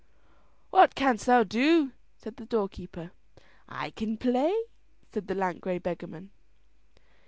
"What 0.71 0.95
canst 0.95 1.27
thou 1.27 1.43
do?" 1.43 1.91
said 2.17 2.37
the 2.37 2.47
doorkeeper. 2.47 3.11
"I 3.69 3.91
can 3.91 4.17
play," 4.17 4.51
said 5.13 5.27
the 5.27 5.35
lank 5.35 5.61
grey 5.61 5.77
beggarman. 5.77 6.31